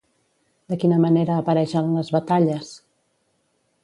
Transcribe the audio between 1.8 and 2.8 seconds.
en les batalles?